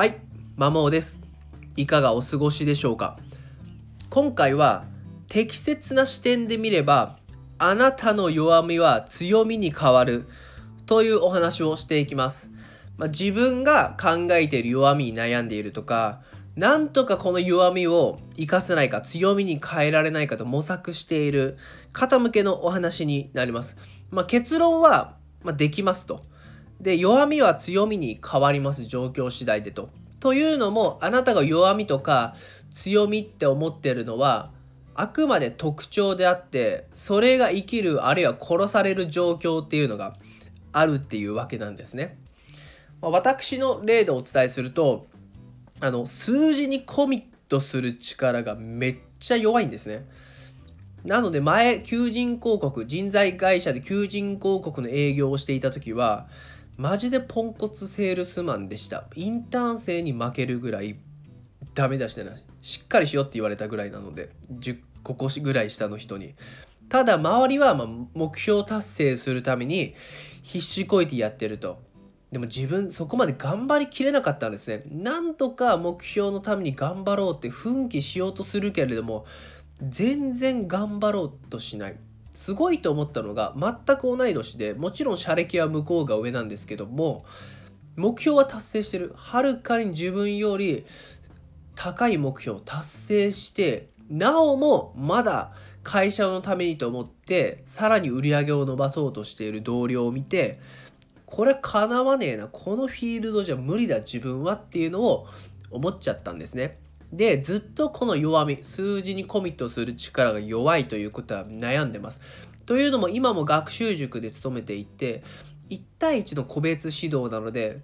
[0.00, 0.16] はい、
[0.56, 1.20] マモーです。
[1.76, 3.18] いかがお過ごしでしょうか？
[4.08, 4.86] 今回は
[5.28, 7.18] 適切な視点で見れば
[7.58, 10.26] あなたの弱みは強みに変わる
[10.86, 12.50] というお話をしていきます。
[12.96, 16.22] まあ、自分が考えている弱みに悩んでいるとか、
[16.56, 21.58] なんとかこの弱みを活かせないか強みに変えられないかと模索している
[21.92, 23.76] 方向けのお話になります。
[24.10, 26.24] まあ、結論は、まあ、できますと。
[26.80, 29.90] で、弱みは強みに変わります、状況次第でと。
[30.20, 32.34] というのも、あなたが弱みとか
[32.74, 34.50] 強みって思ってるのは、
[34.94, 40.16] あくまで特徴であって、それが生きる、あるいは殺される状況っていうのが
[40.72, 42.18] あるっていうわけなんですね。
[43.00, 45.06] まあ私の例でお伝えすると、
[45.80, 50.06] あの、数字にコミットする力がめっちゃ弱いんですね。
[51.04, 56.28] なので前、求人広告、人材会社で求人広告の営業をしていた時は、
[56.80, 59.04] マジでポンコツセールスマンでした。
[59.14, 60.96] インターン生に負けるぐらい
[61.74, 62.42] ダメ出してない。
[62.62, 66.34] しっかりしようって言われたぐらいなので、10個越ぐらい下の人に。
[66.88, 69.94] ただ周りはま目標達成するために
[70.40, 71.82] 必死こいてやってると。
[72.32, 74.82] でも自分そこまで頑張りきれなかったんですね。
[74.90, 79.26] なんとか目標のために頑張ろうって奮起しようとするけれども、
[79.86, 81.98] 全然頑張ろうとしない。
[82.40, 87.26] すごいと思ったのが全く同い年でもちろん社歴は向こうが上なんですけども
[87.96, 90.86] 目標は達成してるはるかに自分より
[91.74, 100.60] 高い目標を達成してなおもまだ会社のためにと思ってさらに売り上げを伸ばそうとしている同僚を見て
[101.26, 105.28] これかなわねえなこのフィールドじゃ無理だ自分はっていうのを
[105.70, 106.78] 思っちゃったんですね。
[107.12, 112.20] でずっとこの弱み数字にコミットする力が弱いということは悩んでます。
[112.66, 115.24] というのも今も学習塾で勤めていて
[115.70, 117.80] 1対1の個別指導なので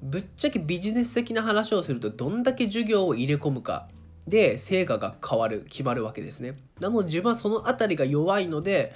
[0.00, 3.88] ぶっちゃけビジネス的な話をするとどんだけ授業を入れ込むか
[4.28, 6.54] で成果が変わる決まるわけですね。
[6.78, 8.94] なので自分はその辺りが弱いので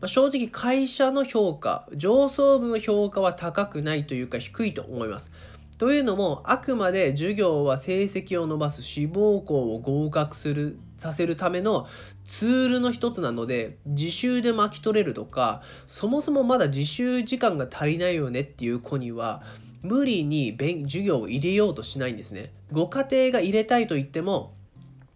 [0.00, 5.32] ま正直会社の評価上層部の評価は高くないというか低いと思います。
[5.78, 11.86] というのもあくまで授業は成績を伸ばす志望校を合格するさせるための
[12.26, 19.42] ツールの一つなので自習で巻き取れるとかそもそもまだ自習時間が足りないよねっていう子には
[19.82, 22.50] 無理に授業を入れようとしないんですね。
[22.72, 24.57] ご家庭が入れたいと言っても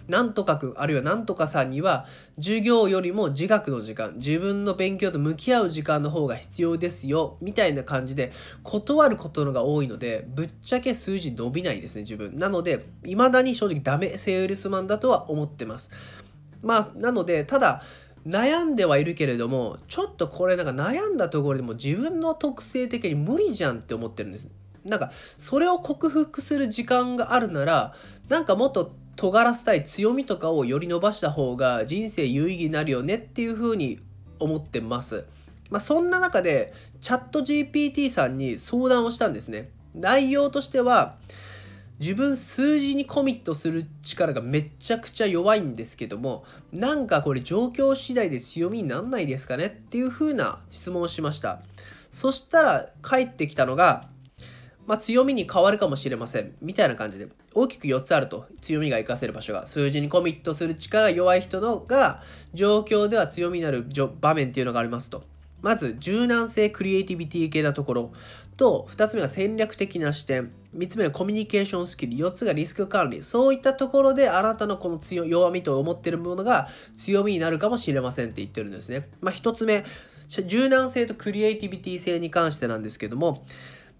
[0.08, 8.32] なんとかくあるいはなんとかさんには授業よりも自学の時間自分の勉強と向き合う時間の方が必要ですよみたいな感じで
[8.62, 12.36] 断ることのが多いのでぶっちゃけ数字伸びないですね自分。
[12.36, 15.90] なので未だに正直ダメセールスマンだとは思ってます。
[16.62, 17.82] まあなのでただ
[18.26, 24.48] 悩んではいるけれどもちょっとこれなんか悩んだところでも自分の特性的に無理じゃんって思ってるんです。
[24.84, 27.94] なんかそれを克服する時間があるなら
[28.28, 34.00] なんかもっと尖らせたい強みとかをより伸ばした方が人生有意義になるよねっていうふうに
[34.38, 35.24] 思ってます。
[35.70, 39.70] まあ、そんな中でチャット GPT さんに相談をしたんですね。
[39.94, 41.16] 内容としては
[41.98, 51.60] 自分数字にコミットする力がめちゃくちゃ弱いんですけどもなんかこれ状況次第で強みになんないですかねっていうふうな質問をしました。
[52.10, 54.08] そしたら返ってきたのが
[54.86, 56.54] まあ、強みに変わるかもしれません。
[56.60, 57.28] みたいな感じで。
[57.54, 58.46] 大きく4つあると。
[58.60, 59.66] 強みが活かせる場所が。
[59.66, 62.22] 数字にコミットする力が弱い人のが、
[62.54, 63.86] 状況では強みになる
[64.20, 65.22] 場面っていうのがありますと。
[65.60, 68.12] まず、柔軟性、クリエイティビティ系なところ。
[68.56, 70.52] と、2つ目が戦略的な視点。
[70.76, 72.12] 3つ目がコミュニケーションスキル。
[72.14, 73.22] 4つがリスク管理。
[73.22, 79.08] そういったところで、あなたのこの強弱みと思ってるものが強みになるかもしれませんって言ってるんですね。
[79.20, 79.84] まあ、1つ目、
[80.28, 83.44] 柔軟性とクリエイティビティ性に関してなんですけども、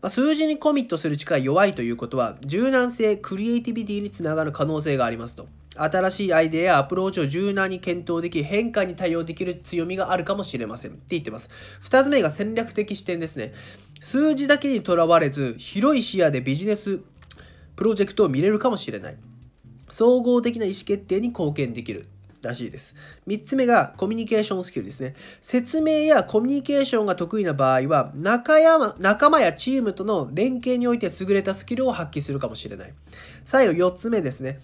[0.02, 5.46] ま、数字にコミットする力が弱いということは柔軟性クリエイティビティにつながる可能性がありますと。
[5.74, 10.90] 新しいアイデアやアプローチを柔軟に検討でき変化に対応できる強みがあるかもしれません。
[10.90, 11.48] って言ってます。
[11.84, 13.54] 2つ目が戦略的視点ですね。
[14.00, 17.00] 数字だけにとらわれず広い視野でビジネス
[17.76, 19.16] プロジェクトを見れるかもしれない。
[19.88, 22.06] 総合的な意思決定に貢献できる。
[22.42, 22.94] らしいです。
[23.26, 25.14] 3つ目がコミュニケーションスキルですね。
[25.40, 32.92] 説明やコミュニケーションが得意な場合は仲間仲間やチームとの連携において優れたスキルを発揮するかもしれない。
[33.44, 34.60] 最後4つ目ですね。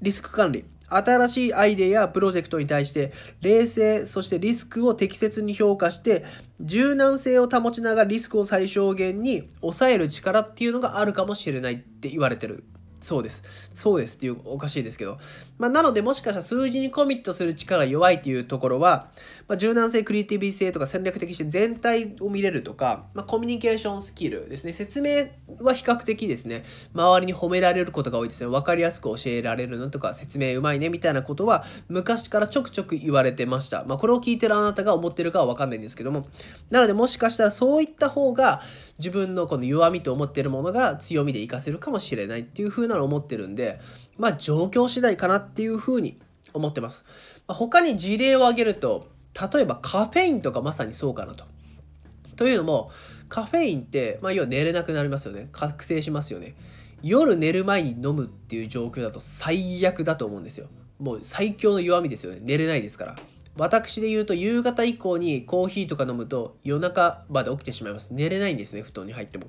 [0.00, 0.64] リスク管理。
[0.88, 6.24] 新しいアイデアやプロジェクトに対して冷静そしてリスクを適切に評価して
[6.60, 12.64] 柔軟性を保ちながらリスクを最小限に抑える力っていうのがあるかもしれないって言われてる
[13.02, 13.42] そうです。
[13.74, 15.18] そうですっていうおかしいですけど。
[15.58, 19.10] まあ、なのでもしかしたら数字にコミットする力が弱いっていうところは、
[19.48, 24.72] まあ、柔軟性、クリエイティビ性とか戦略的して全体を見れるとか、まあ、コミュニケーションスキルですね。
[24.72, 25.26] 説明
[25.60, 26.64] は比較的ですね、
[26.94, 28.46] 周りに褒められることが多いですね。
[28.46, 33.84] 分かりやすく教えられるのとか、説明うまいねみたいなことは昔からちょくちょく言われてました。
[33.84, 36.26] まあ、これを聞いてるあなたが思ってるかはわかんないんですけども。
[36.70, 38.62] なのでもしかしたらそういった方が
[38.98, 43.80] 自分のこの弱みと思ってるものが強みで活かせるかもしれないっていう風なのを思ってるんで、
[44.18, 46.18] まあ状況次第かなっていう風に
[46.52, 47.04] 思ってます。
[47.46, 49.08] ま、他に事例を挙げると、
[49.52, 51.44] 例えばカフェインとかまさにそうかなと。
[52.36, 52.90] というのも、
[53.28, 55.48] カフェインって、まあ、要は寝れなくなりますよね。
[55.52, 56.54] 覚醒しますよね。
[57.02, 60.68] 夜寝る前に飲むっていう状況だと最悪だと思うんですよ。
[60.98, 62.40] もう最強の弱みですよね。
[62.42, 63.16] 寝れないですから。
[63.56, 68.14] 私で言うと夕方以降にコーヒーとか飲むと夜中まで起きてしまいます。
[68.14, 69.46] 寝れないんですね、布団に入っても。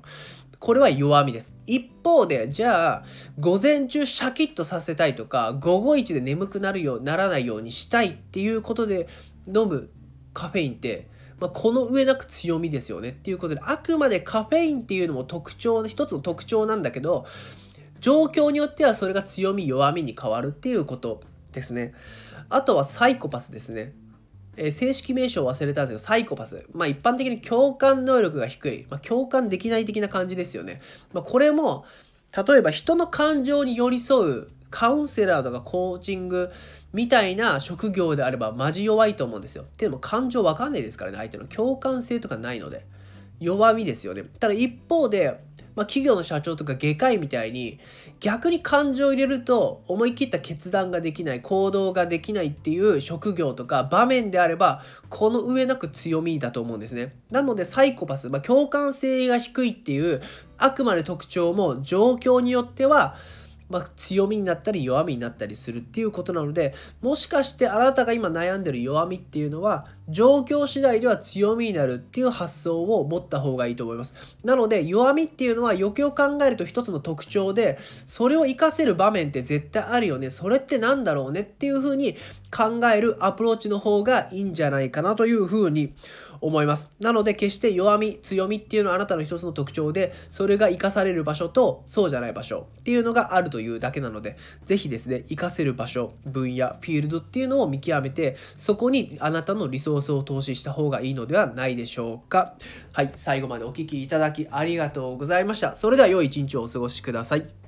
[0.58, 1.52] これは弱みです。
[1.66, 3.04] 一方で、じゃあ、
[3.38, 9.08] 午前中シャキッとさせたいとか、午後一で眠くなるよう、ならないようにしたいっていうことで
[9.46, 9.90] 飲む
[10.32, 11.08] カフェインって、
[11.40, 17.26] まあ、この上なく強みですよねっていうことで、あくまでカフェインっていうのも特徴の一つの特徴なんだけど、
[18.00, 21.22] 状況によってはそれが強み、弱みに変わるっていうこと
[21.52, 21.94] ですね。
[22.48, 23.92] あとはサイコパスですね。
[24.56, 26.66] えー、正式名称を忘れたんですけど、サイコパス。
[26.72, 28.86] まあ一般的に共感能力が低い。
[28.88, 30.80] まあ、共感できない的な感じですよね。
[31.12, 31.84] まあ、これも、
[32.46, 36.50] 例えば人の感情に寄り添うカウンセラーとかコーチング
[36.92, 39.62] みたいな職業であればマジ弱いと思うんですよ。
[39.62, 42.86] っていうのも感情わかんないですからね、相手の共感性とかないので。
[43.40, 44.24] 弱みですよね。
[44.38, 45.40] ただ一方で、
[45.76, 47.80] まあ、企業の社長とか外科医みたいに
[48.20, 60.22] 逆に感情を入れると思い切った決断ができない行動ができないっていう職業とか場面であればこの上なく強みだと思うんですねなのでサイコパス、まあ、共感性が低いっていう
[60.58, 63.16] あくまで特徴も状況によっては
[63.74, 74.14] まあ、強みになったり弱みになったりするっていうことなのでもしかしてあなたが今悩んでる弱みっていうのは状況次第では強みになるっていう発想を持った方がいいと思います。
[74.44, 80.30] なので弱みっていうのはよくよく考えると一つの特徴でそれを活かせる場面って絶対あるよね。
[80.30, 82.14] それって何だろうねっていうふうに
[82.52, 85.94] 考えるアプローチの方がいいんじゃないかなというふうに
[86.40, 86.90] 思います。
[87.00, 102.54] なので決して弱み、強みっていうのはあなたの一つの特徴で、それが活かされる場所とそうじゃない場所っていうのがあるというだけなので、ぜひですね、活かせる場所、分野、フィールドっていうのを見極めて、そこにあなたのリソースを投資した方がいいのではないでしょうか。
[102.92, 105.74] はい、最後までお聴きいただきありがとうございました。
[105.74, 107.63] それでは良い一日をお過ごしください。